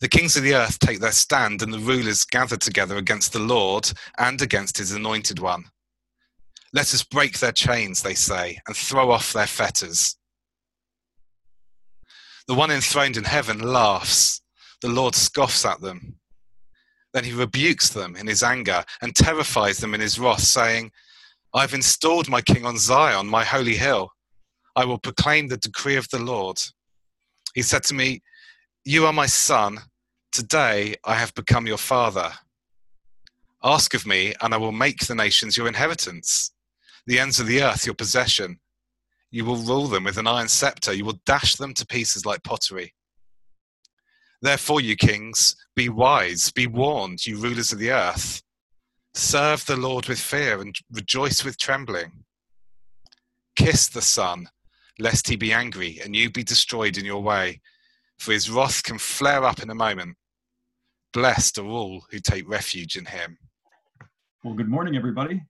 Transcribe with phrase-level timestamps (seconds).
[0.00, 3.38] The kings of the earth take their stand, and the rulers gather together against the
[3.38, 5.64] Lord and against his anointed one.
[6.72, 10.16] Let us break their chains, they say, and throw off their fetters.
[12.46, 14.40] The one enthroned in heaven laughs.
[14.80, 16.16] The Lord scoffs at them.
[17.12, 20.92] Then he rebukes them in his anger and terrifies them in his wrath, saying,
[21.52, 24.12] I've installed my king on Zion, my holy hill.
[24.76, 26.60] I will proclaim the decree of the Lord.
[27.54, 28.22] He said to me,
[28.84, 29.80] You are my son.
[30.32, 32.30] Today I have become your father.
[33.64, 36.52] Ask of me, and I will make the nations your inheritance,
[37.04, 38.60] the ends of the earth your possession.
[39.32, 40.92] You will rule them with an iron scepter.
[40.92, 42.94] You will dash them to pieces like pottery.
[44.40, 48.42] Therefore, you kings, be wise, be warned, you rulers of the earth.
[49.14, 52.24] Serve the Lord with fear and rejoice with trembling.
[53.56, 54.48] Kiss the Son,
[55.00, 57.60] lest he be angry and you be destroyed in your way,
[58.18, 60.16] for his wrath can flare up in a moment.
[61.12, 63.36] Blessed are all who take refuge in him.
[64.44, 65.42] Well, good morning, everybody.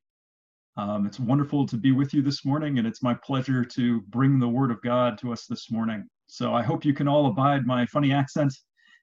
[0.79, 4.39] Um, it's wonderful to be with you this morning, and it's my pleasure to bring
[4.39, 6.09] the Word of God to us this morning.
[6.29, 8.55] So I hope you can all abide my funny accent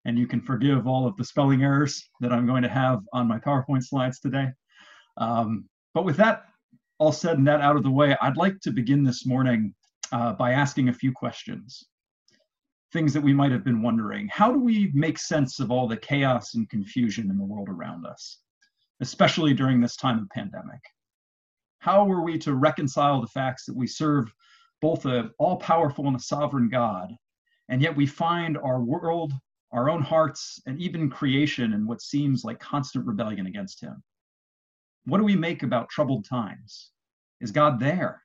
[0.06, 3.28] and you can forgive all of the spelling errors that I'm going to have on
[3.28, 4.48] my PowerPoint slides today.
[5.18, 6.46] Um, but with that
[6.98, 9.76] all said and that out of the way, I'd like to begin this morning
[10.12, 11.84] uh, by asking a few questions.
[12.94, 14.30] Things that we might have been wondering.
[14.30, 18.06] How do we make sense of all the chaos and confusion in the world around
[18.06, 18.40] us,
[19.02, 20.80] especially during this time of pandemic?
[21.80, 24.32] How are we to reconcile the facts that we serve
[24.82, 27.14] both a all-powerful and a sovereign God,
[27.70, 29.34] and yet we find our world
[29.72, 34.02] our own hearts, and even creation in what seems like constant rebellion against Him?
[35.06, 36.92] What do we make about troubled times?
[37.42, 38.24] Is God there?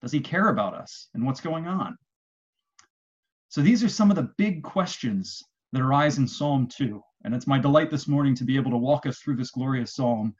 [0.00, 1.96] Does He care about us and what's going on?
[3.48, 7.02] So these are some of the big questions that arise in Psalm 2.
[7.24, 9.94] And it's my delight this morning to be able to walk us through this glorious
[9.94, 10.34] psalm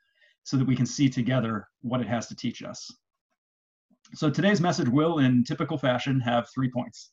[0.44, 2.90] so that we can see together what it has to teach us.
[4.14, 7.10] So today's message will, in typical fashion, have three points.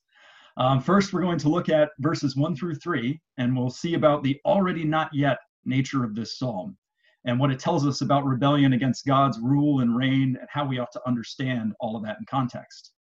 [0.57, 4.22] Um, first, we're going to look at verses one through three, and we'll see about
[4.22, 6.78] the already not yet nature of this psalm
[7.25, 10.78] and what it tells us about rebellion against God's rule and reign and how we
[10.78, 12.91] ought to understand all of that in context.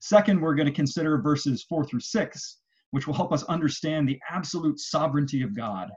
[0.00, 2.58] Second, we're going to consider verses four through six,
[2.90, 5.90] which will help us understand the absolute sovereignty of God,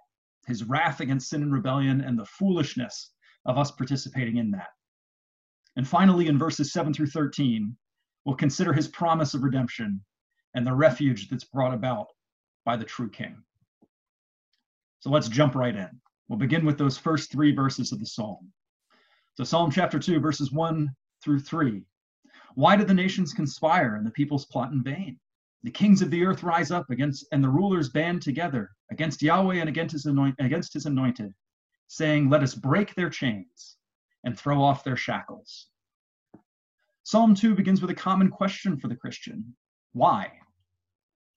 [0.48, 3.12] his wrath against sin and rebellion, and the foolishness
[3.46, 4.70] of us participating in that.
[5.76, 7.76] And finally, in verses 7 through 13,
[8.26, 10.04] we'll consider his promise of redemption
[10.54, 12.08] and the refuge that's brought about
[12.66, 13.42] by the true king.
[15.00, 15.90] So let's jump right in.
[16.28, 18.52] We'll begin with those first three verses of the psalm.
[19.36, 21.84] So, Psalm chapter 2, verses 1 through 3.
[22.56, 25.20] Why do the nations conspire and the peoples plot in vain?
[25.64, 29.58] The kings of the earth rise up against, and the rulers band together against Yahweh
[29.58, 31.34] and against his, anoint, against his anointed,
[31.88, 33.78] saying, Let us break their chains
[34.24, 35.68] and throw off their shackles.
[37.04, 39.56] Psalm 2 begins with a common question for the Christian
[39.94, 40.32] Why?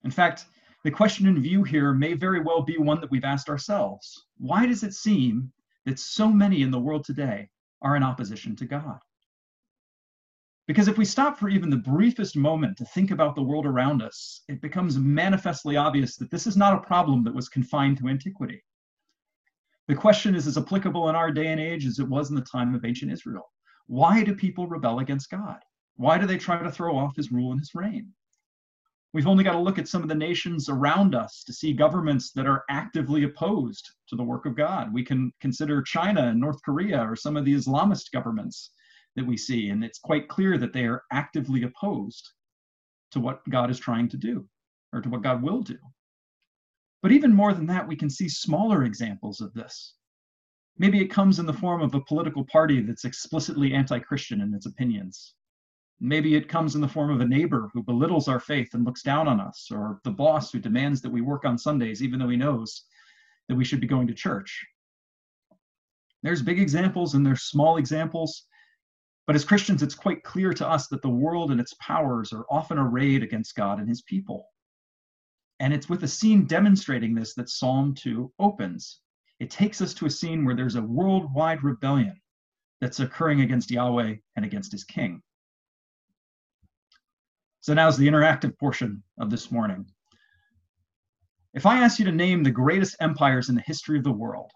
[0.04, 0.46] In fact,
[0.84, 4.26] the question in view here may very well be one that we've asked ourselves.
[4.36, 5.52] Why does it seem
[5.86, 7.48] that so many in the world today
[7.82, 8.98] are in opposition to God?
[10.66, 14.00] Because if we stop for even the briefest moment to think about the world around
[14.02, 18.08] us, it becomes manifestly obvious that this is not a problem that was confined to
[18.08, 18.62] antiquity.
[19.88, 22.42] The question is as applicable in our day and age as it was in the
[22.50, 23.52] time of ancient Israel.
[23.86, 25.58] Why do people rebel against God?
[25.96, 28.14] Why do they try to throw off his rule and his reign?
[29.12, 32.32] We've only got to look at some of the nations around us to see governments
[32.32, 34.92] that are actively opposed to the work of God.
[34.94, 38.70] We can consider China and North Korea or some of the Islamist governments
[39.16, 42.28] that we see, and it's quite clear that they are actively opposed
[43.12, 44.48] to what God is trying to do
[44.92, 45.78] or to what God will do.
[47.02, 49.94] But even more than that, we can see smaller examples of this.
[50.78, 54.54] Maybe it comes in the form of a political party that's explicitly anti Christian in
[54.54, 55.34] its opinions.
[56.00, 59.02] Maybe it comes in the form of a neighbor who belittles our faith and looks
[59.02, 62.28] down on us, or the boss who demands that we work on Sundays even though
[62.28, 62.84] he knows
[63.48, 64.66] that we should be going to church.
[66.22, 68.46] There's big examples and there's small examples,
[69.26, 72.44] but as Christians, it's quite clear to us that the world and its powers are
[72.50, 74.46] often arrayed against God and his people.
[75.60, 79.00] And it's with a scene demonstrating this that Psalm 2 opens.
[79.40, 82.20] It takes us to a scene where there's a worldwide rebellion
[82.80, 85.22] that's occurring against Yahweh and against his king.
[87.60, 89.86] So now's the interactive portion of this morning.
[91.54, 94.50] If I asked you to name the greatest empires in the history of the world,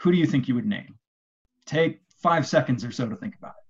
[0.00, 0.98] who do you think you would name?
[1.66, 3.67] Take five seconds or so to think about it.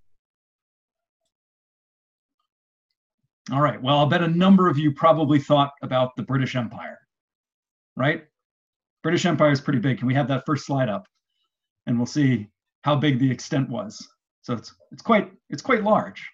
[3.51, 6.99] All right, well, I'll bet a number of you probably thought about the British Empire,
[7.97, 8.25] right?
[9.03, 9.99] British Empire is pretty big.
[9.99, 11.07] Can we have that first slide up?
[11.87, 12.49] And we'll see
[12.83, 14.07] how big the extent was.
[14.43, 16.29] So it's it's quite it's quite large.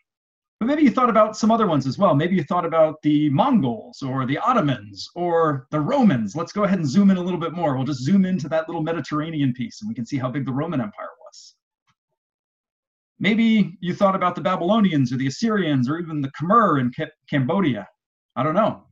[0.59, 2.15] But maybe you thought about some other ones as well.
[2.15, 6.35] Maybe you thought about the Mongols or the Ottomans or the Romans.
[6.35, 7.77] Let's go ahead and zoom in a little bit more.
[7.77, 10.53] We'll just zoom into that little Mediterranean piece and we can see how big the
[10.53, 11.09] Roman Empire.
[13.25, 16.93] Maybe you thought about the Babylonians or the Assyrians or even the Khmer in
[17.27, 17.89] Cambodia.
[18.37, 18.85] I don't know.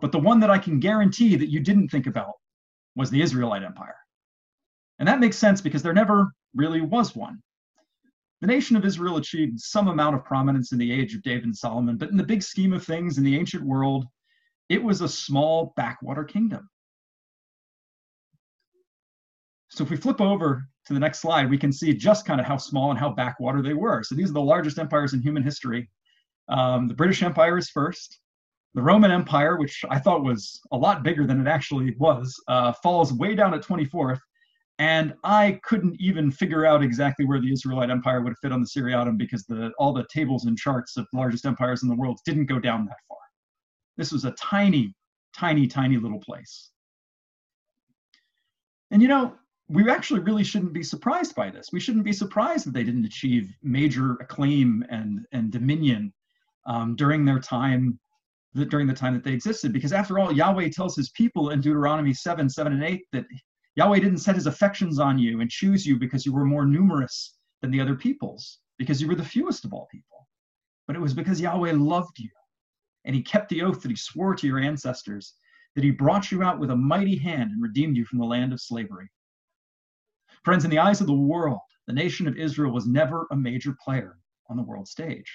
[0.00, 2.32] But the one that I can guarantee that you didn't think about
[2.94, 3.98] was the Israelite Empire.
[4.98, 7.42] And that makes sense because there never really was one.
[8.40, 11.54] The nation of Israel achieved some amount of prominence in the age of David and
[11.54, 14.06] Solomon, but in the big scheme of things in the ancient world,
[14.70, 16.66] it was a small backwater kingdom.
[19.68, 22.46] So if we flip over to the next slide, we can see just kind of
[22.46, 24.02] how small and how backwater they were.
[24.02, 25.88] So these are the largest empires in human history.
[26.48, 28.20] Um, the British Empire is first.
[28.74, 32.72] The Roman Empire, which I thought was a lot bigger than it actually was, uh,
[32.82, 34.20] falls way down at 24th.
[34.78, 38.66] And I couldn't even figure out exactly where the Israelite Empire would fit on the
[38.66, 42.20] Seriatim because the, all the tables and charts of the largest empires in the world
[42.26, 43.18] didn't go down that far.
[43.96, 44.94] This was a tiny,
[45.34, 46.70] tiny, tiny little place.
[48.90, 49.34] And you know,
[49.68, 51.70] we actually really shouldn't be surprised by this.
[51.72, 56.12] We shouldn't be surprised that they didn't achieve major acclaim and, and dominion
[56.66, 57.98] um, during their time,
[58.68, 59.72] during the time that they existed.
[59.72, 63.24] Because after all, Yahweh tells his people in Deuteronomy 7, 7 and 8 that
[63.74, 67.36] Yahweh didn't set his affections on you and choose you because you were more numerous
[67.60, 70.28] than the other peoples, because you were the fewest of all people.
[70.86, 72.30] But it was because Yahweh loved you
[73.04, 75.34] and he kept the oath that he swore to your ancestors,
[75.74, 78.52] that he brought you out with a mighty hand and redeemed you from the land
[78.52, 79.08] of slavery.
[80.46, 81.58] Friends, in the eyes of the world,
[81.88, 84.16] the nation of Israel was never a major player
[84.48, 85.28] on the world stage.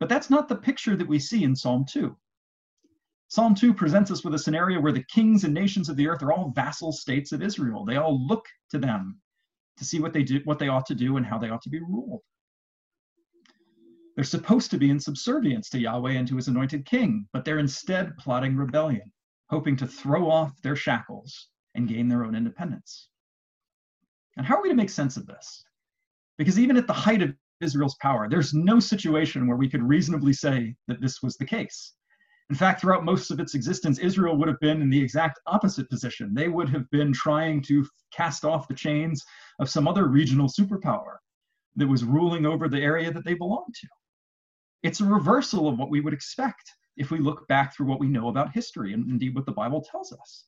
[0.00, 2.16] But that's not the picture that we see in Psalm 2.
[3.28, 6.24] Psalm 2 presents us with a scenario where the kings and nations of the earth
[6.24, 7.84] are all vassal states of Israel.
[7.84, 9.20] They all look to them
[9.76, 11.70] to see what they do, what they ought to do, and how they ought to
[11.70, 12.22] be ruled.
[14.16, 17.60] They're supposed to be in subservience to Yahweh and to his anointed king, but they're
[17.60, 19.12] instead plotting rebellion,
[19.50, 23.08] hoping to throw off their shackles and gain their own independence.
[24.36, 25.64] And how are we to make sense of this?
[26.38, 30.32] Because even at the height of Israel's power, there's no situation where we could reasonably
[30.32, 31.94] say that this was the case.
[32.50, 35.88] In fact, throughout most of its existence, Israel would have been in the exact opposite
[35.88, 36.34] position.
[36.34, 39.24] They would have been trying to cast off the chains
[39.60, 41.16] of some other regional superpower
[41.76, 43.88] that was ruling over the area that they belonged to.
[44.82, 48.08] It's a reversal of what we would expect if we look back through what we
[48.08, 50.44] know about history and indeed what the Bible tells us.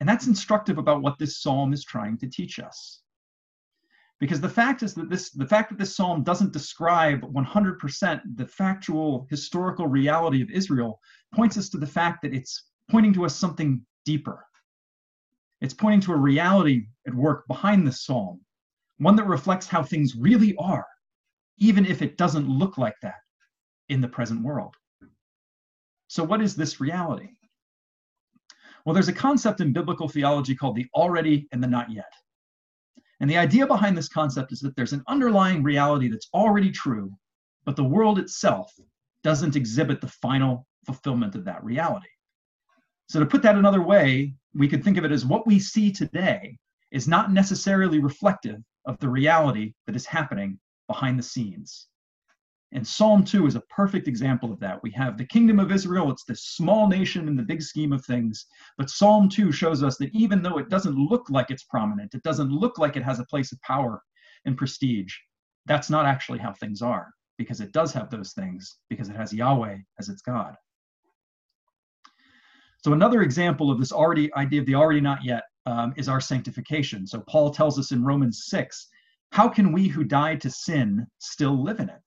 [0.00, 3.02] And that's instructive about what this psalm is trying to teach us
[4.22, 8.46] because the fact is that this the fact that this psalm doesn't describe 100% the
[8.46, 11.00] factual historical reality of israel
[11.34, 14.46] points us to the fact that it's pointing to us something deeper.
[15.60, 18.40] It's pointing to a reality at work behind this psalm
[18.98, 20.86] one that reflects how things really are
[21.58, 23.22] even if it doesn't look like that
[23.88, 24.76] in the present world.
[26.06, 27.30] So what is this reality?
[28.86, 32.12] Well there's a concept in biblical theology called the already and the not yet
[33.22, 37.16] and the idea behind this concept is that there's an underlying reality that's already true,
[37.64, 38.74] but the world itself
[39.22, 42.08] doesn't exhibit the final fulfillment of that reality.
[43.08, 45.92] So, to put that another way, we could think of it as what we see
[45.92, 46.58] today
[46.90, 50.58] is not necessarily reflective of the reality that is happening
[50.88, 51.86] behind the scenes.
[52.74, 54.82] And Psalm 2 is a perfect example of that.
[54.82, 58.04] We have the kingdom of Israel, it's this small nation in the big scheme of
[58.04, 58.46] things.
[58.78, 62.22] But Psalm 2 shows us that even though it doesn't look like it's prominent, it
[62.22, 64.02] doesn't look like it has a place of power
[64.46, 65.14] and prestige,
[65.66, 69.32] that's not actually how things are, because it does have those things, because it has
[69.32, 70.54] Yahweh as its God.
[72.78, 76.20] So, another example of this already idea of the already not yet um, is our
[76.20, 77.06] sanctification.
[77.06, 78.88] So, Paul tells us in Romans 6
[79.30, 82.00] how can we who died to sin still live in it?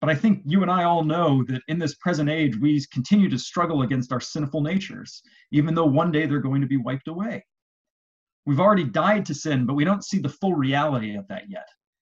[0.00, 3.28] But I think you and I all know that in this present age, we continue
[3.28, 7.08] to struggle against our sinful natures, even though one day they're going to be wiped
[7.08, 7.44] away.
[8.46, 11.68] We've already died to sin, but we don't see the full reality of that yet.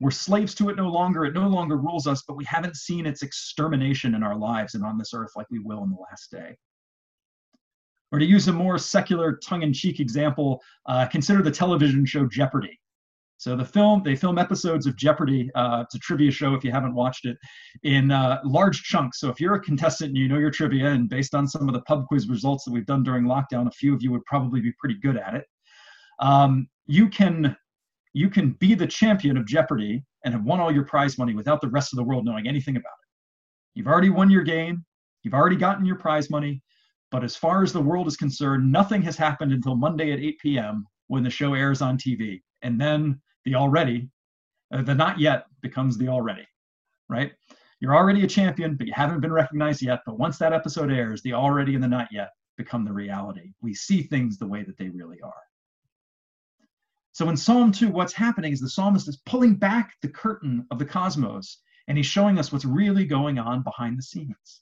[0.00, 1.24] We're slaves to it no longer.
[1.24, 4.84] It no longer rules us, but we haven't seen its extermination in our lives and
[4.84, 6.56] on this earth like we will in the last day.
[8.12, 12.26] Or to use a more secular, tongue in cheek example, uh, consider the television show
[12.26, 12.80] Jeopardy!
[13.40, 15.50] So the film, they film episodes of Jeopardy.
[15.54, 17.38] Uh, it's a trivia show if you haven't watched it
[17.84, 19.18] in uh, large chunks.
[19.18, 21.72] So if you're a contestant and you know your trivia, and based on some of
[21.72, 24.60] the pub quiz results that we've done during lockdown, a few of you would probably
[24.60, 25.46] be pretty good at it.
[26.18, 27.56] Um, you can
[28.12, 31.62] you can be the champion of Jeopardy and have won all your prize money without
[31.62, 33.08] the rest of the world knowing anything about it.
[33.78, 34.84] You've already won your game.
[35.22, 36.62] You've already gotten your prize money.
[37.10, 40.38] But as far as the world is concerned, nothing has happened until Monday at 8
[40.40, 40.84] p.m.
[41.06, 42.42] when the show airs on TV.
[42.60, 44.08] And then the already,
[44.72, 46.46] uh, the not yet becomes the already,
[47.08, 47.32] right?
[47.80, 50.00] You're already a champion, but you haven't been recognized yet.
[50.04, 53.52] But once that episode airs, the already and the not yet become the reality.
[53.62, 55.32] We see things the way that they really are.
[57.12, 60.78] So in Psalm 2, what's happening is the psalmist is pulling back the curtain of
[60.78, 64.60] the cosmos and he's showing us what's really going on behind the scenes.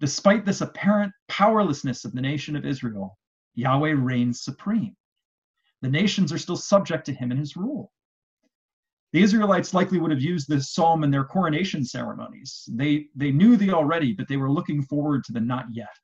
[0.00, 3.18] Despite this apparent powerlessness of the nation of Israel,
[3.54, 4.96] Yahweh reigns supreme.
[5.82, 7.92] The nations are still subject to him and his rule.
[9.12, 12.68] The Israelites likely would have used this psalm in their coronation ceremonies.
[12.72, 15.94] They, they knew the already, but they were looking forward to the not yet,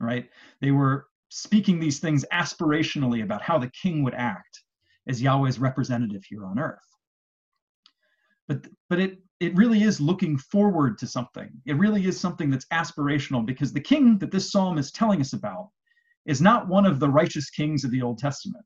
[0.00, 0.28] right?
[0.60, 4.62] They were speaking these things aspirationally about how the king would act
[5.08, 6.78] as Yahweh's representative here on earth.
[8.48, 11.50] But, but it, it really is looking forward to something.
[11.64, 15.32] It really is something that's aspirational because the king that this psalm is telling us
[15.32, 15.70] about
[16.26, 18.64] is not one of the righteous kings of the Old Testament.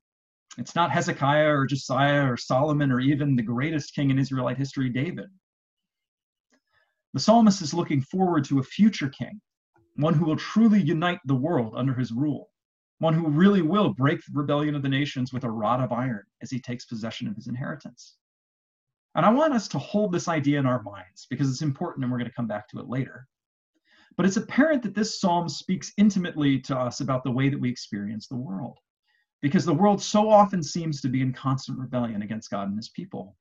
[0.59, 4.89] It's not Hezekiah or Josiah or Solomon or even the greatest king in Israelite history,
[4.89, 5.27] David.
[7.13, 9.41] The psalmist is looking forward to a future king,
[9.97, 12.51] one who will truly unite the world under his rule,
[12.99, 16.25] one who really will break the rebellion of the nations with a rod of iron
[16.43, 18.17] as he takes possession of his inheritance.
[19.15, 22.13] And I want us to hold this idea in our minds because it's important and
[22.13, 23.27] we're going to come back to it later.
[24.17, 27.71] But it's apparent that this psalm speaks intimately to us about the way that we
[27.71, 28.79] experience the world
[29.47, 32.89] because the world so often seems to be in constant rebellion against God and his
[32.89, 33.37] people.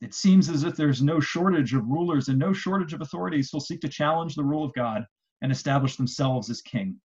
[0.00, 3.60] It seems as if there's no shortage of rulers and no shortage of authorities who'll
[3.60, 5.06] seek to challenge the rule of God
[5.42, 6.96] and establish themselves as king.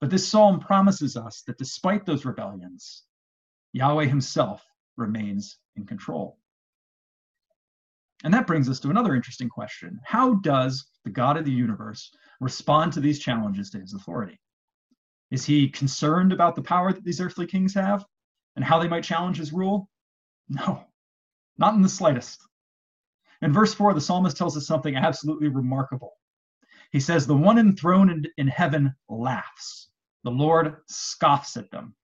[0.00, 3.02] But this psalm promises us that despite those rebellions,
[3.72, 4.64] Yahweh himself
[4.96, 6.38] remains in control.
[8.22, 12.12] And that brings us to another interesting question How does the God of the universe
[12.40, 14.38] respond to these challenges to his authority?
[15.30, 18.04] Is he concerned about the power that these earthly kings have
[18.56, 19.88] and how they might challenge his rule?
[20.48, 20.84] No,
[21.58, 22.40] not in the slightest.
[23.42, 26.14] In verse 4, the psalmist tells us something absolutely remarkable.
[26.90, 29.90] He says, The one enthroned in, heaven laughs,
[30.24, 31.94] the Lord scoffs at them.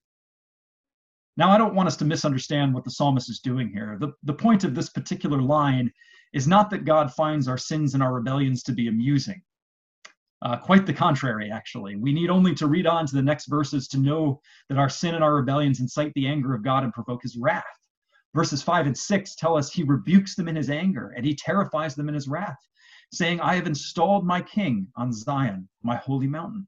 [1.37, 3.97] Now, I don't want us to misunderstand what the psalmist is doing here.
[3.99, 5.93] The, the point of this particular line
[6.33, 9.43] is not that God finds our sins and our rebellions to be amusing.
[10.43, 11.97] Uh, quite the contrary, actually.
[11.97, 15.15] We need only to read on to the next verses to know that our sin
[15.15, 17.65] and our rebellions incite the anger of God and provoke his wrath.
[18.35, 21.95] Verses 5 and 6 tell us he rebukes them in his anger and he terrifies
[21.95, 22.59] them in his wrath,
[23.13, 26.67] saying, I have installed my king on Zion, my holy mountain.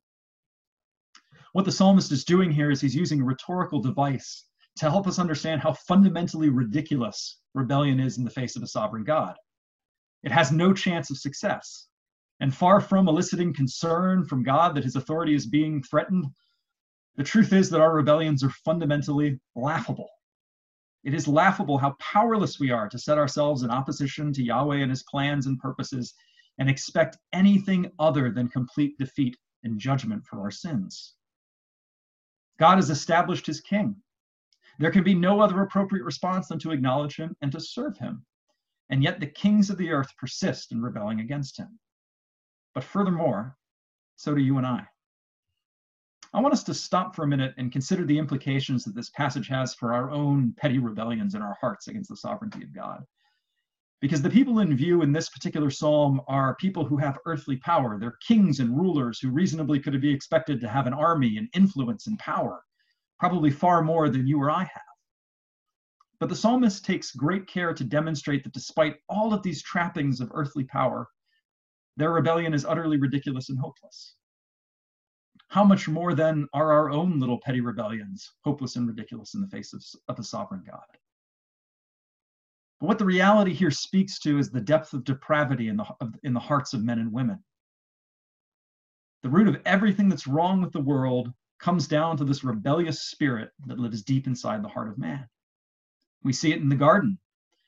[1.53, 4.45] What the psalmist is doing here is he's using a rhetorical device
[4.77, 9.05] to help us understand how fundamentally ridiculous rebellion is in the face of a sovereign
[9.05, 9.35] God.
[10.23, 11.89] It has no chance of success.
[12.41, 16.27] And far from eliciting concern from God that his authority is being threatened,
[17.17, 20.11] the truth is that our rebellions are fundamentally laughable.
[21.03, 24.91] It is laughable how powerless we are to set ourselves in opposition to Yahweh and
[24.91, 26.13] his plans and purposes
[26.59, 31.15] and expect anything other than complete defeat and judgment for our sins.
[32.59, 33.97] God has established his king.
[34.79, 38.25] There can be no other appropriate response than to acknowledge him and to serve him.
[38.91, 41.79] And yet the kings of the earth persist in rebelling against him.
[42.77, 43.57] But furthermore,
[44.17, 44.87] so do you and I.
[46.35, 49.49] I want us to stop for a minute and consider the implications that this passage
[49.49, 53.03] has for our own petty rebellions in our hearts against the sovereignty of God.
[54.03, 57.99] Because the people in view in this particular psalm are people who have earthly power.
[57.99, 62.09] They're kings and rulers who reasonably could be expected to have an army and influence
[62.09, 62.61] and power,
[63.19, 64.83] probably far more than you or I have.
[66.21, 70.31] But the psalmist takes great care to demonstrate that despite all of these trappings of
[70.35, 71.09] earthly power,
[71.97, 74.15] their rebellion is utterly ridiculous and hopeless.
[75.49, 79.49] How much more then are our own little petty rebellions hopeless and ridiculous in the
[79.49, 80.85] face of, of a sovereign God?
[82.81, 86.15] But what the reality here speaks to is the depth of depravity in the, of,
[86.23, 87.43] in the hearts of men and women.
[89.23, 93.51] The root of everything that's wrong with the world comes down to this rebellious spirit
[93.67, 95.27] that lives deep inside the heart of man.
[96.23, 97.19] We see it in the garden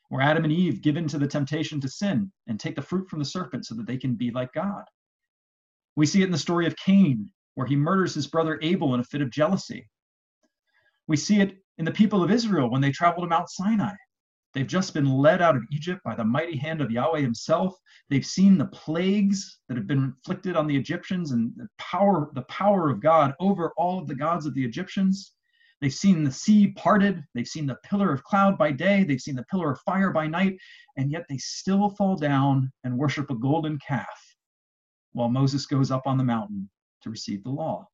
[0.09, 3.19] where Adam and Eve give to the temptation to sin and take the fruit from
[3.19, 4.83] the serpent so that they can be like God.
[5.95, 8.99] We see it in the story of Cain, where he murders his brother Abel in
[8.99, 9.87] a fit of jealousy.
[11.07, 13.93] We see it in the people of Israel when they travel to Mount Sinai.
[14.53, 17.75] They've just been led out of Egypt by the mighty hand of Yahweh himself.
[18.09, 22.41] They've seen the plagues that have been inflicted on the Egyptians and the power, the
[22.43, 25.33] power of God over all of the gods of the Egyptians.
[25.81, 27.23] They've seen the sea parted.
[27.33, 29.03] They've seen the pillar of cloud by day.
[29.03, 30.57] They've seen the pillar of fire by night.
[30.97, 34.35] And yet they still fall down and worship a golden calf
[35.13, 36.69] while Moses goes up on the mountain
[37.03, 37.87] to receive the law.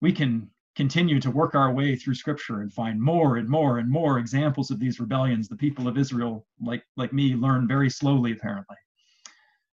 [0.00, 3.90] we can continue to work our way through scripture and find more and more and
[3.90, 8.32] more examples of these rebellions the people of israel like like me learn very slowly
[8.32, 8.76] apparently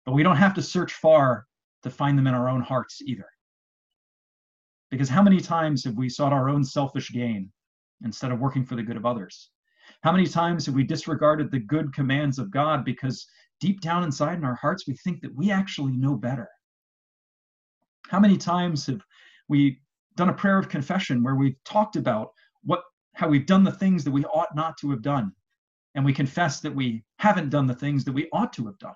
[0.05, 1.45] but we don't have to search far
[1.83, 3.25] to find them in our own hearts either
[4.93, 7.51] because how many times have we sought our own selfish gain
[8.03, 9.49] instead of working for the good of others?
[10.03, 13.25] How many times have we disregarded the good commands of god because
[13.59, 16.47] deep down inside in our hearts we think that we actually know better?
[18.09, 19.01] How many times have
[19.49, 19.79] we
[20.15, 22.29] done a prayer of confession where we've talked about
[22.63, 22.83] what
[23.15, 25.31] how we've done the things that we ought not to have done
[25.95, 28.93] and we confess that we haven't done the things that we ought to have done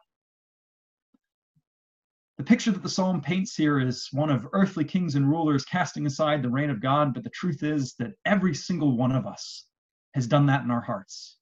[2.38, 6.06] the picture that the psalm paints here is one of earthly kings and rulers casting
[6.06, 9.65] aside the reign of god but the truth is that every single one of us
[10.13, 11.38] has done that in our hearts.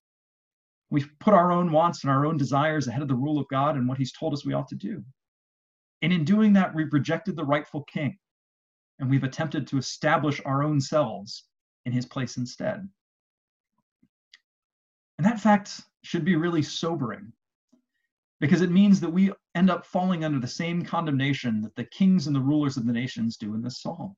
[0.90, 3.76] We've put our own wants and our own desires ahead of the rule of god
[3.76, 5.04] and what he's told us we ought to do.
[6.02, 8.18] And in doing that we've rejected the rightful king
[9.00, 11.46] and we've attempted to establish our own selves
[11.86, 12.88] in his place instead.
[15.18, 17.32] And that fact should be really sobering
[18.40, 22.28] because it means that we end up falling under the same condemnation that the kings
[22.28, 24.16] and the rulers of the nations do in this psalm.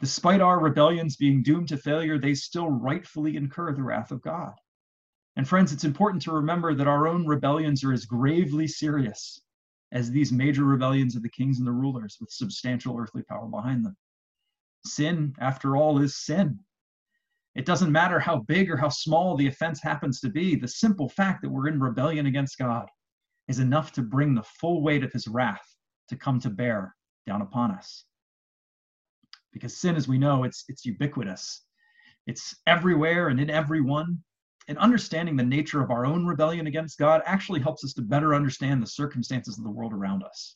[0.00, 4.54] Despite our rebellions being doomed to failure, they still rightfully incur the wrath of God.
[5.36, 9.40] And friends, it's important to remember that our own rebellions are as gravely serious
[9.92, 13.84] as these major rebellions of the kings and the rulers with substantial earthly power behind
[13.84, 13.96] them.
[14.84, 16.60] Sin, after all, is sin.
[17.58, 21.08] It doesn't matter how big or how small the offense happens to be, the simple
[21.08, 22.86] fact that we're in rebellion against God
[23.48, 25.66] is enough to bring the full weight of his wrath
[26.08, 26.94] to come to bear
[27.26, 28.04] down upon us.
[29.52, 31.64] Because sin, as we know, it's, it's ubiquitous.
[32.28, 34.22] It's everywhere and in everyone,
[34.68, 38.36] and understanding the nature of our own rebellion against God actually helps us to better
[38.36, 40.54] understand the circumstances of the world around us.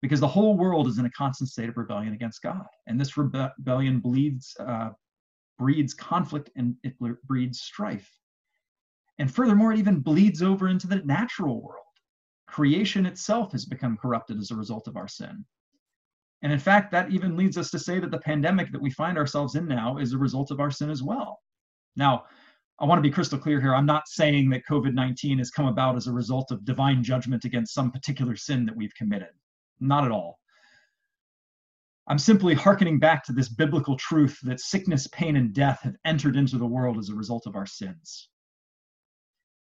[0.00, 2.64] Because the whole world is in a constant state of rebellion against God.
[2.86, 4.88] And this rebellion bleeds, uh,
[5.58, 8.10] breeds conflict and it breeds strife.
[9.18, 11.82] And furthermore, it even bleeds over into the natural world.
[12.46, 15.44] Creation itself has become corrupted as a result of our sin.
[16.42, 19.18] And in fact, that even leads us to say that the pandemic that we find
[19.18, 21.40] ourselves in now is a result of our sin as well.
[21.96, 22.24] Now,
[22.80, 23.74] I want to be crystal clear here.
[23.74, 27.44] I'm not saying that COVID 19 has come about as a result of divine judgment
[27.44, 29.30] against some particular sin that we've committed.
[29.80, 30.37] Not at all.
[32.10, 36.36] I'm simply hearkening back to this biblical truth that sickness, pain, and death have entered
[36.36, 38.30] into the world as a result of our sins.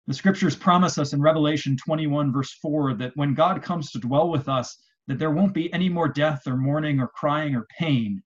[0.06, 4.28] The scriptures promise us in Revelation 21, verse 4, that when God comes to dwell
[4.28, 8.22] with us, that there won't be any more death or mourning or crying or pain,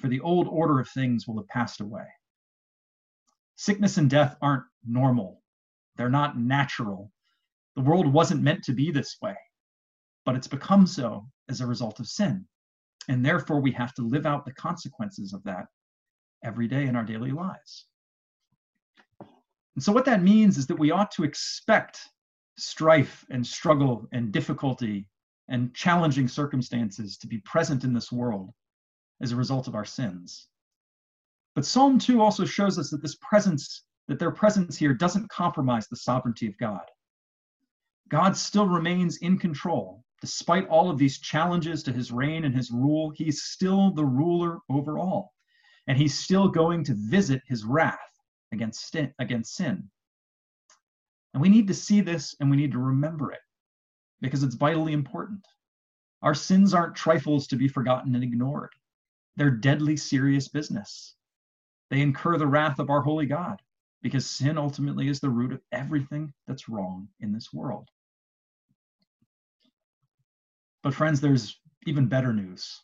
[0.00, 2.06] for the old order of things will have passed away.
[3.54, 5.42] Sickness and death aren't normal,
[5.94, 7.12] they're not natural.
[7.76, 9.36] The world wasn't meant to be this way,
[10.24, 12.48] but it's become so as a result of sin.
[13.08, 15.66] And therefore, we have to live out the consequences of that
[16.42, 17.86] every day in our daily lives.
[19.20, 22.00] And so, what that means is that we ought to expect
[22.56, 25.06] strife and struggle and difficulty
[25.48, 28.50] and challenging circumstances to be present in this world
[29.20, 30.48] as a result of our sins.
[31.54, 35.86] But Psalm 2 also shows us that this presence, that their presence here doesn't compromise
[35.88, 36.82] the sovereignty of God.
[38.08, 40.03] God still remains in control.
[40.24, 44.60] Despite all of these challenges to his reign and his rule, he's still the ruler
[44.70, 45.34] over all.
[45.86, 47.98] And he's still going to visit his wrath
[48.50, 49.90] against against sin.
[51.34, 53.42] And we need to see this and we need to remember it
[54.22, 55.44] because it's vitally important.
[56.22, 58.72] Our sins aren't trifles to be forgotten and ignored,
[59.36, 61.16] they're deadly serious business.
[61.90, 63.60] They incur the wrath of our holy God
[64.00, 67.90] because sin ultimately is the root of everything that's wrong in this world.
[70.84, 72.82] But, friends, there's even better news.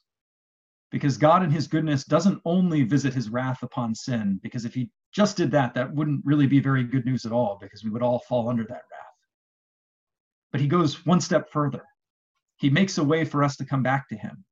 [0.91, 4.91] Because God, in His goodness, doesn't only visit His wrath upon sin, because if He
[5.13, 8.03] just did that, that wouldn't really be very good news at all, because we would
[8.03, 9.17] all fall under that wrath.
[10.51, 11.85] But He goes one step further.
[12.57, 14.45] He makes a way for us to come back to Him.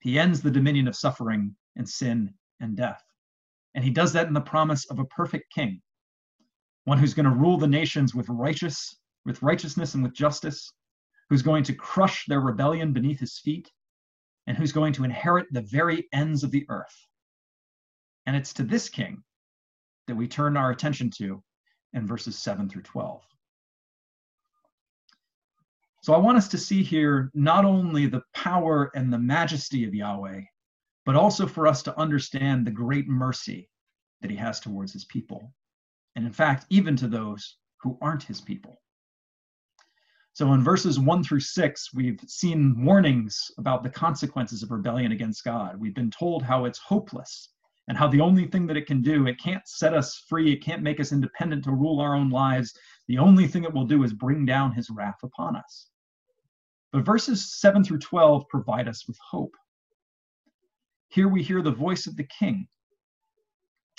[0.00, 3.02] He ends the dominion of suffering and sin and death.
[3.74, 5.82] And he does that in the promise of a perfect king,
[6.84, 10.72] one who's going to rule the nations with righteous, with righteousness and with justice,
[11.28, 13.70] who's going to crush their rebellion beneath his feet,
[14.46, 17.06] and who's going to inherit the very ends of the earth.
[18.26, 19.22] And it's to this king
[20.06, 21.42] that we turn our attention to
[21.92, 23.22] in verses 7 through 12.
[26.02, 29.94] So I want us to see here not only the power and the majesty of
[29.94, 30.42] Yahweh,
[31.04, 33.68] but also for us to understand the great mercy
[34.20, 35.52] that he has towards his people.
[36.14, 38.80] And in fact, even to those who aren't his people.
[40.36, 45.42] So in verses one through six, we've seen warnings about the consequences of rebellion against
[45.42, 45.80] God.
[45.80, 47.54] We've been told how it's hopeless
[47.88, 50.62] and how the only thing that it can do, it can't set us free, it
[50.62, 52.78] can't make us independent to rule our own lives.
[53.08, 55.88] The only thing it will do is bring down his wrath upon us.
[56.92, 59.54] But verses 7 through 12 provide us with hope.
[61.08, 62.68] Here we hear the voice of the king.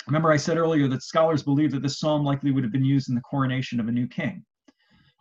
[0.06, 3.08] Remember, I said earlier that scholars believe that this psalm likely would have been used
[3.08, 4.44] in the coronation of a new king.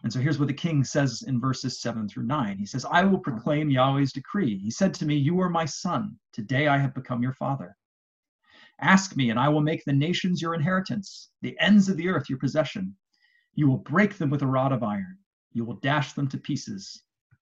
[0.03, 2.57] And so here's what the king says in verses 7 through 9.
[2.57, 4.57] He says, I will proclaim Yahweh's decree.
[4.57, 6.17] He said to me, You are my son.
[6.33, 7.75] Today I have become your father.
[8.79, 12.29] Ask me, and I will make the nations your inheritance, the ends of the earth
[12.29, 12.95] your possession.
[13.55, 15.17] You will break them with a rod of iron.
[15.51, 17.01] You will dash them to pieces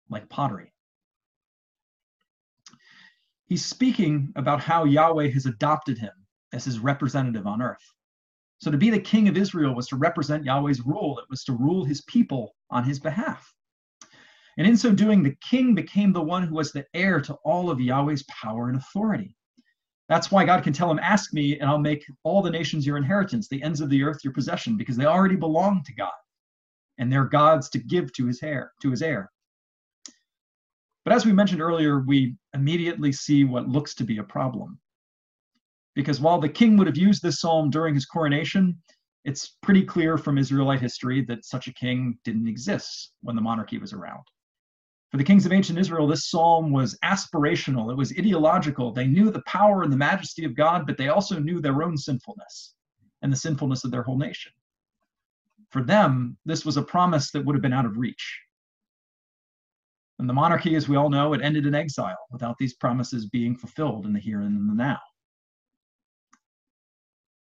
[0.09, 0.73] like pottery.
[3.45, 6.11] He's speaking about how Yahweh has adopted him
[6.51, 7.93] as his representative on earth.
[8.61, 11.53] So to be the king of Israel was to represent Yahweh's rule, it was to
[11.53, 13.51] rule his people on his behalf.
[14.57, 17.71] And in so doing, the king became the one who was the heir to all
[17.71, 19.35] of Yahweh's power and authority.
[20.09, 22.97] That's why God can tell him, Ask me, and I'll make all the nations your
[22.97, 26.11] inheritance, the ends of the earth your possession, because they already belong to God.
[26.99, 29.31] And they're God's to give to his heir, to his heir.
[31.03, 34.80] But as we mentioned earlier, we immediately see what looks to be a problem.
[35.95, 38.77] Because while the king would have used this psalm during his coronation,
[39.23, 43.77] it's pretty clear from Israelite history that such a king didn't exist when the monarchy
[43.77, 44.23] was around.
[45.11, 48.93] For the kings of ancient Israel, this psalm was aspirational, it was ideological.
[48.93, 51.97] They knew the power and the majesty of God, but they also knew their own
[51.97, 52.73] sinfulness
[53.21, 54.53] and the sinfulness of their whole nation.
[55.69, 58.41] For them, this was a promise that would have been out of reach.
[60.17, 63.55] And the monarchy, as we all know, it ended in exile without these promises being
[63.55, 64.99] fulfilled in the here and in the now.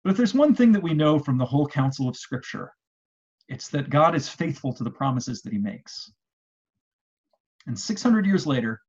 [0.08, 2.72] But if there's one thing that we know from the whole counsel of Scripture,
[3.50, 6.14] it's that God is faithful to the promises that he makes.
[7.66, 8.80] And 600 years later,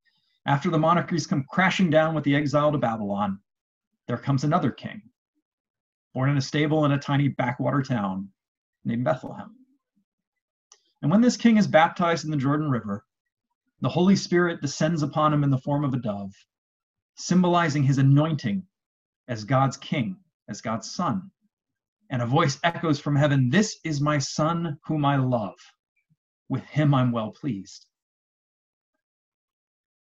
[0.47, 3.41] after the monarchies come crashing down with the exile to Babylon,
[4.07, 5.03] there comes another king,
[6.15, 8.29] born in a stable in a tiny backwater town
[8.85, 9.57] named Bethlehem.
[11.03, 13.05] And when this king is baptized in the Jordan River,
[13.81, 16.31] the Holy Spirit descends upon him in the form of a dove,
[17.17, 18.63] symbolizing his anointing
[19.27, 20.17] as God's king,
[20.49, 21.31] as God's son.
[22.11, 25.59] And a voice echoes from heaven This is my son whom I love.
[26.49, 27.87] With him I'm well pleased.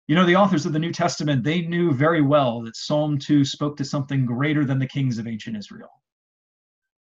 [0.06, 3.42] You know, the authors of the New Testament, they knew very well that Psalm 2
[3.44, 5.88] spoke to something greater than the kings of ancient Israel.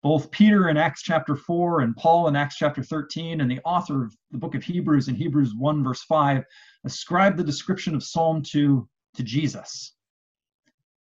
[0.01, 4.05] Both Peter in Acts chapter 4 and Paul in Acts chapter 13 and the author
[4.05, 6.43] of the book of Hebrews in Hebrews 1 verse 5
[6.85, 9.93] ascribe the description of Psalm 2 to Jesus.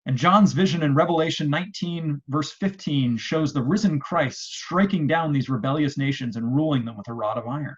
[0.07, 5.49] And John's vision in Revelation 19 verse 15 shows the risen Christ striking down these
[5.49, 7.75] rebellious nations and ruling them with a rod of iron.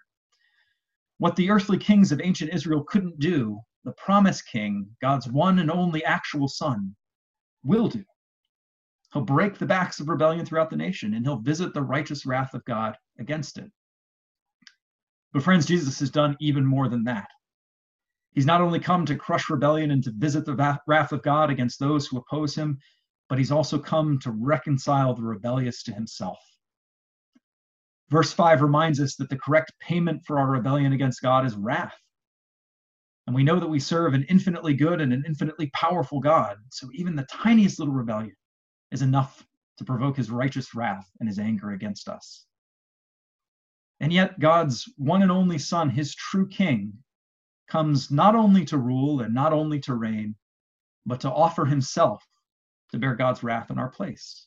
[1.18, 5.72] What the earthly kings of ancient Israel couldn't do, the promised king, God's one and
[5.72, 6.94] only actual son,
[7.64, 8.04] will do.
[9.12, 12.54] He'll break the backs of rebellion throughout the nation and he'll visit the righteous wrath
[12.54, 13.72] of God against it.
[15.32, 17.26] But, friends, Jesus has done even more than that.
[18.32, 21.80] He's not only come to crush rebellion and to visit the wrath of God against
[21.80, 22.78] those who oppose him,
[23.28, 26.38] but he's also come to reconcile the rebellious to himself.
[28.10, 31.94] Verse 5 reminds us that the correct payment for our rebellion against God is wrath.
[33.26, 36.56] And we know that we serve an infinitely good and an infinitely powerful God.
[36.70, 38.34] So even the tiniest little rebellion
[38.90, 39.46] is enough
[39.78, 42.44] to provoke his righteous wrath and his anger against us.
[44.00, 46.94] And yet, God's one and only Son, his true King,
[47.70, 50.34] comes not only to rule and not only to reign,
[51.06, 52.26] but to offer himself
[52.92, 54.46] to bear God's wrath in our place.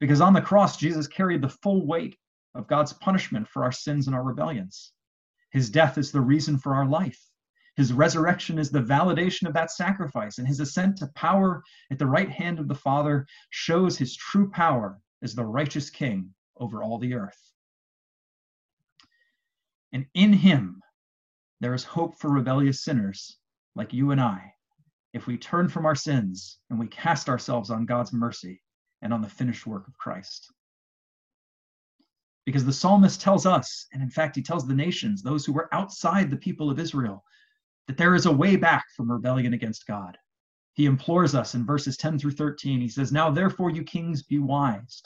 [0.00, 2.16] Because on the cross, Jesus carried the full weight
[2.54, 4.92] of God's punishment for our sins and our rebellions.
[5.50, 7.20] His death is the reason for our life.
[7.76, 12.06] His resurrection is the validation of that sacrifice, and his ascent to power at the
[12.06, 16.98] right hand of the Father shows his true power as the righteous king over all
[16.98, 17.52] the earth.
[19.92, 20.80] And in him,
[21.64, 23.38] there is hope for rebellious sinners
[23.74, 24.52] like you and I
[25.14, 28.60] if we turn from our sins and we cast ourselves on God's mercy
[29.00, 30.52] and on the finished work of Christ.
[32.44, 35.74] Because the psalmist tells us, and in fact, he tells the nations, those who were
[35.74, 37.24] outside the people of Israel,
[37.86, 40.18] that there is a way back from rebellion against God.
[40.74, 42.82] He implores us in verses 10 through 13.
[42.82, 45.02] He says, Now therefore, you kings, be wise.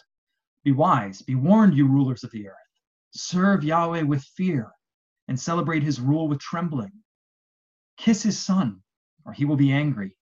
[0.65, 1.23] Be wise.
[1.23, 2.57] Be warned, you rulers of the earth.
[3.13, 4.73] Serve Yahweh with fear
[5.29, 6.93] and celebrate his rule with trembling.
[7.99, 8.83] Kiss his son,
[9.25, 10.17] or he will be angry,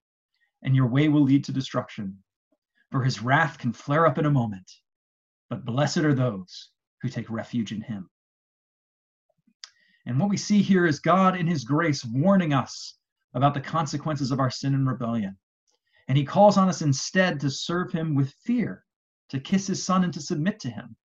[0.62, 2.18] and your way will lead to destruction.
[2.90, 4.70] For his wrath can flare up in a moment.
[5.48, 6.70] But blessed are those
[7.02, 8.10] who take refuge in him.
[10.06, 12.96] And what we see here is God in his grace warning us
[13.34, 15.36] about the consequences of our sin and rebellion.
[16.08, 18.84] And he calls on us instead to serve him with fear,
[19.30, 20.96] to kiss his son and to submit to him.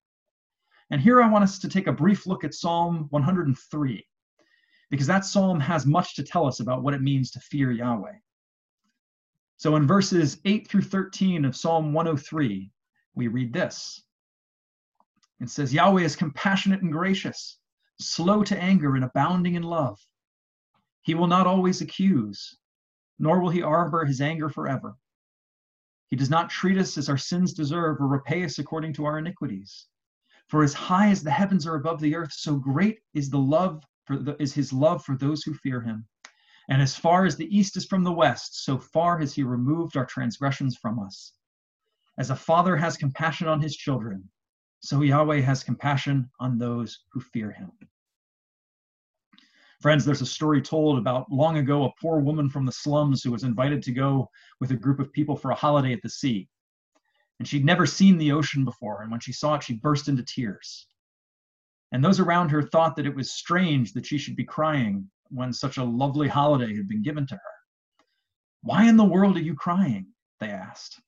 [0.91, 4.06] And here I want us to take a brief look at Psalm 103,
[4.89, 8.15] because that psalm has much to tell us about what it means to fear Yahweh.
[9.56, 12.69] So in verses 8 through 13 of Psalm 103,
[13.15, 14.04] we read this.
[15.39, 17.58] It says, Yahweh is compassionate and gracious,
[17.99, 19.97] slow to anger and abounding in love.
[21.04, 22.58] He will not always accuse,
[23.17, 24.97] nor will he harbor his anger forever.
[26.10, 29.17] He does not treat us as our sins deserve or repay us according to our
[29.17, 29.88] iniquities.
[30.51, 33.85] For as high as the heavens are above the earth, so great is the love
[34.03, 36.05] for the, is his love for those who fear him.
[36.69, 39.95] And as far as the east is from the west, so far has he removed
[39.95, 41.31] our transgressions from us.
[42.17, 44.29] As a father has compassion on his children,
[44.81, 47.71] so Yahweh has compassion on those who fear him.
[49.79, 53.31] Friends, there's a story told about long ago a poor woman from the slums who
[53.31, 56.49] was invited to go with a group of people for a holiday at the sea.
[57.41, 60.21] And she'd never seen the ocean before, and when she saw it, she burst into
[60.21, 60.86] tears.
[61.91, 65.51] And those around her thought that it was strange that she should be crying when
[65.51, 68.06] such a lovely holiday had been given to her.
[68.62, 70.13] Why in the world are you crying?
[70.39, 71.01] They asked.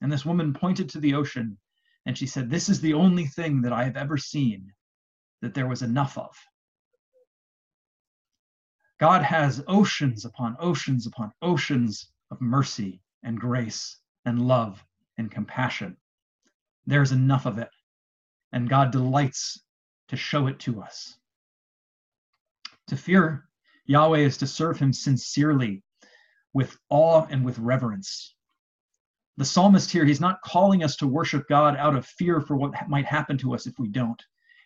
[0.00, 1.58] And this woman pointed to the ocean
[2.06, 4.72] and she said, This is the only thing that I have ever seen
[5.42, 6.34] that there was enough of.
[8.98, 14.82] God has oceans upon oceans upon oceans of mercy and grace and love
[15.18, 15.96] and compassion.
[16.86, 17.70] There's enough of it,
[18.52, 19.60] and God delights
[20.08, 21.16] to show it to us.
[22.86, 23.48] To fear
[23.84, 25.82] Yahweh is to serve him sincerely,
[26.54, 28.34] with awe and with reverence.
[29.36, 32.88] The psalmist here, he's not calling us to worship God out of fear for what
[32.88, 34.20] might happen to us if we don't.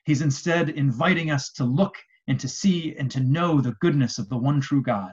[0.04, 1.96] He's instead inviting us to look
[2.28, 5.12] and to see and to know the goodness of the one true God,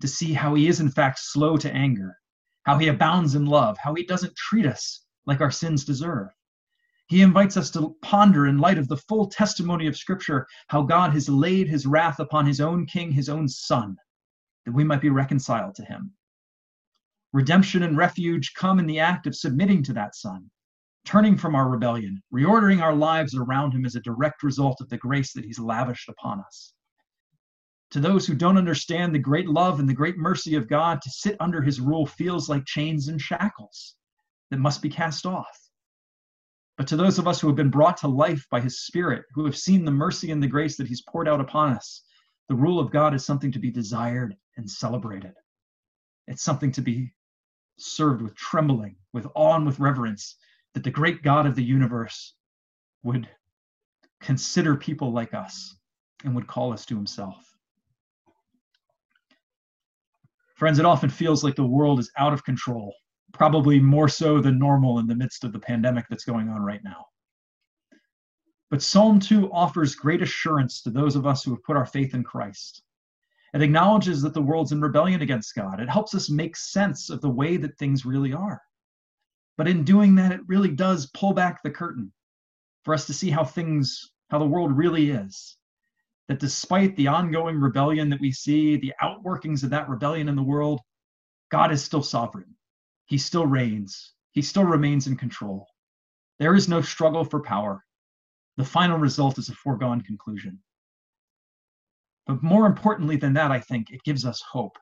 [0.00, 2.16] to see how he is in fact slow to anger,
[2.68, 6.28] how he abounds in love, how he doesn't treat us like our sins deserve.
[7.06, 11.14] He invites us to ponder in light of the full testimony of Scripture how God
[11.14, 13.96] has laid his wrath upon his own king, his own son,
[14.66, 16.12] that we might be reconciled to him.
[17.32, 20.50] Redemption and refuge come in the act of submitting to that son,
[21.06, 24.98] turning from our rebellion, reordering our lives around him as a direct result of the
[24.98, 26.74] grace that he's lavished upon us.
[27.92, 31.10] To those who don't understand the great love and the great mercy of God, to
[31.10, 33.94] sit under his rule feels like chains and shackles
[34.50, 35.58] that must be cast off.
[36.76, 39.44] But to those of us who have been brought to life by his Spirit, who
[39.46, 42.02] have seen the mercy and the grace that he's poured out upon us,
[42.48, 45.34] the rule of God is something to be desired and celebrated.
[46.26, 47.12] It's something to be
[47.78, 50.36] served with trembling, with awe, and with reverence,
[50.74, 52.34] that the great God of the universe
[53.02, 53.28] would
[54.20, 55.74] consider people like us
[56.24, 57.47] and would call us to himself.
[60.58, 62.92] Friends, it often feels like the world is out of control,
[63.32, 66.82] probably more so than normal in the midst of the pandemic that's going on right
[66.82, 67.06] now.
[68.68, 72.12] But Psalm 2 offers great assurance to those of us who have put our faith
[72.12, 72.82] in Christ.
[73.54, 75.78] It acknowledges that the world's in rebellion against God.
[75.78, 78.60] It helps us make sense of the way that things really are.
[79.56, 82.12] But in doing that, it really does pull back the curtain
[82.84, 85.57] for us to see how things, how the world really is.
[86.28, 90.42] That despite the ongoing rebellion that we see, the outworkings of that rebellion in the
[90.42, 90.80] world,
[91.50, 92.54] God is still sovereign.
[93.06, 94.12] He still reigns.
[94.32, 95.66] He still remains in control.
[96.38, 97.84] There is no struggle for power.
[98.58, 100.60] The final result is a foregone conclusion.
[102.26, 104.76] But more importantly than that, I think it gives us hope.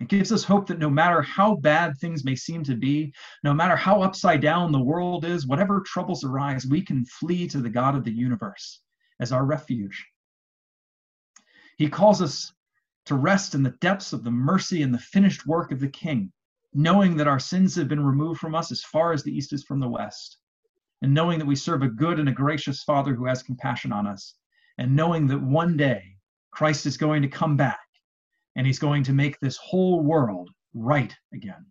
[0.00, 3.54] It gives us hope that no matter how bad things may seem to be, no
[3.54, 7.70] matter how upside down the world is, whatever troubles arise, we can flee to the
[7.70, 8.82] God of the universe
[9.20, 10.06] as our refuge.
[11.78, 12.52] He calls us
[13.06, 16.32] to rest in the depths of the mercy and the finished work of the King,
[16.72, 19.64] knowing that our sins have been removed from us as far as the east is
[19.64, 20.38] from the west,
[21.02, 24.06] and knowing that we serve a good and a gracious Father who has compassion on
[24.06, 24.34] us,
[24.78, 26.16] and knowing that one day
[26.50, 27.80] Christ is going to come back
[28.56, 31.66] and he's going to make this whole world right again.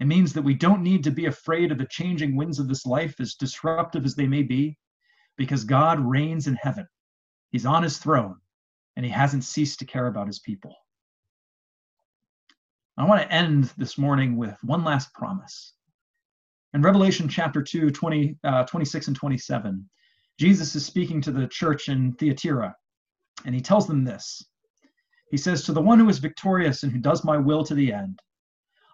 [0.00, 2.84] It means that we don't need to be afraid of the changing winds of this
[2.84, 4.76] life, as disruptive as they may be,
[5.36, 6.86] because God reigns in heaven.
[7.52, 8.36] He's on his throne,
[8.96, 10.74] and he hasn't ceased to care about his people.
[12.96, 15.74] I want to end this morning with one last promise.
[16.74, 19.88] In Revelation chapter 2, 20, uh, 26 and 27,
[20.38, 22.74] Jesus is speaking to the church in Thyatira,
[23.44, 24.44] and he tells them this
[25.34, 27.92] he says, To the one who is victorious and who does my will to the
[27.92, 28.20] end,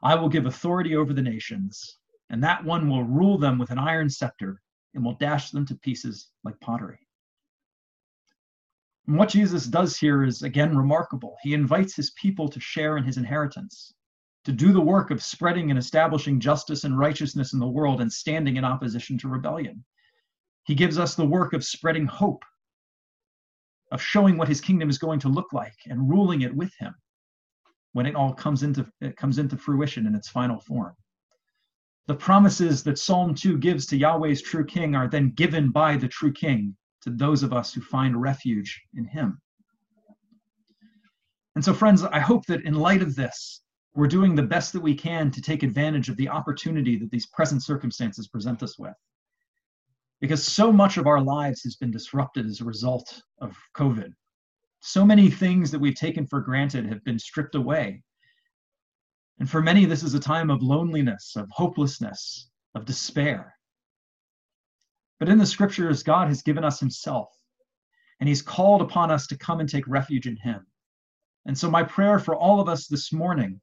[0.03, 1.99] I will give authority over the nations,
[2.31, 4.63] and that one will rule them with an iron scepter
[4.95, 7.07] and will dash them to pieces like pottery.
[9.07, 11.37] And what Jesus does here is again remarkable.
[11.43, 13.95] He invites his people to share in his inheritance,
[14.45, 18.13] to do the work of spreading and establishing justice and righteousness in the world and
[18.13, 19.85] standing in opposition to rebellion.
[20.65, 22.45] He gives us the work of spreading hope,
[23.91, 26.95] of showing what his kingdom is going to look like and ruling it with him
[27.93, 30.95] when it all comes into it comes into fruition in its final form.
[32.07, 36.09] The promises that Psalm 2 gives to Yahweh's true king are then given by the
[36.09, 39.41] true king to those of us who find refuge in him.
[41.55, 43.63] And so, friends, I hope that in light of this,
[43.95, 47.27] we're doing the best that we can to take advantage of the opportunity that these
[47.27, 48.95] present circumstances present us with.
[50.21, 54.13] Because so much of our lives has been disrupted as a result of COVID.
[54.81, 58.03] So many things that we've taken for granted have been stripped away.
[59.39, 63.55] And for many, this is a time of loneliness, of hopelessness, of despair.
[65.21, 67.29] But in the scriptures, God has given us himself,
[68.19, 70.67] and he's called upon us to come and take refuge in him.
[71.47, 73.61] And so, my prayer for all of us this morning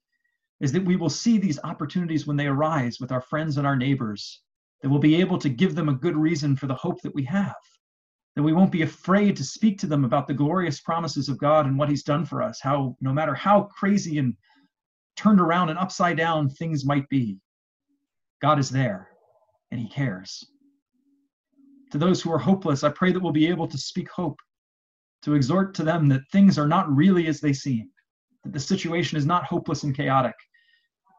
[0.59, 3.75] is that we will see these opportunities when they arise with our friends and our
[3.75, 4.41] neighbors,
[4.81, 7.23] that we'll be able to give them a good reason for the hope that we
[7.23, 7.55] have,
[8.35, 11.65] that we won't be afraid to speak to them about the glorious promises of God
[11.65, 14.35] and what he's done for us, how no matter how crazy and
[15.15, 17.39] turned around and upside down things might be,
[18.41, 19.09] God is there
[19.71, 20.45] and he cares.
[21.91, 24.39] To those who are hopeless, I pray that we'll be able to speak hope,
[25.21, 27.89] to exhort to them that things are not really as they seem,
[28.43, 30.35] that the situation is not hopeless and chaotic,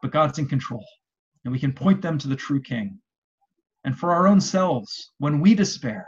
[0.01, 0.85] but God's in control,
[1.43, 2.99] and we can point them to the true King.
[3.83, 6.07] And for our own selves, when we despair,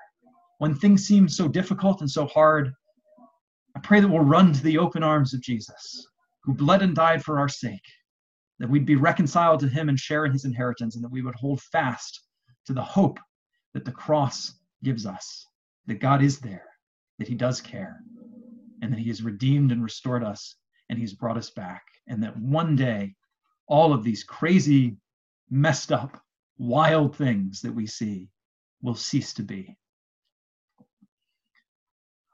[0.60, 2.72] when things seem so difficult and so hard,
[3.76, 6.08] I pray that we'll run to the open arms of Jesus,
[6.44, 7.86] who bled and died for our sake,
[8.60, 11.36] that we'd be reconciled to him and share in his inheritance, and that we would
[11.36, 12.22] hold fast
[12.68, 13.20] to the hope
[13.74, 14.54] that the cross
[14.84, 15.48] gives us
[15.88, 16.68] that God is there,
[17.20, 18.00] that He does care,
[18.82, 20.56] and that He has redeemed and restored us,
[20.90, 23.16] and He's brought us back, and that one day
[23.68, 24.98] all of these crazy,
[25.50, 26.22] messed up,
[26.58, 28.30] wild things that we see
[28.82, 29.76] will cease to be.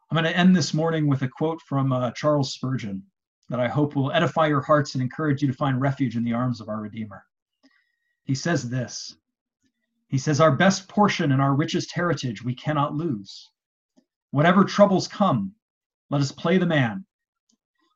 [0.10, 3.04] I'm going to end this morning with a quote from uh, Charles Spurgeon
[3.50, 6.34] that I hope will edify your hearts and encourage you to find refuge in the
[6.34, 7.23] arms of our Redeemer.
[8.23, 9.15] He says this
[10.10, 13.50] he says, Our best portion and our richest heritage we cannot lose.
[14.32, 15.54] Whatever troubles come,
[16.10, 17.06] let us play the man.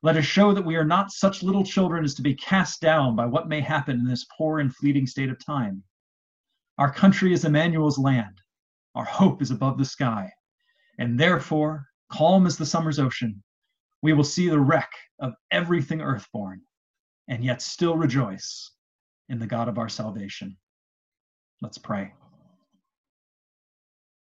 [0.02, 3.14] Let us show that we are not such little children as to be cast down
[3.14, 5.82] by what may happen in this poor and fleeting state of time.
[6.78, 8.40] Our country is Emmanuel's land.
[8.94, 10.32] Our hope is above the sky.
[10.98, 13.42] And therefore, calm as the summer's ocean,
[14.02, 16.62] we will see the wreck of everything earthborn,
[17.28, 18.72] and yet still rejoice
[19.28, 20.56] in the God of our salvation.
[21.62, 22.12] Let's pray.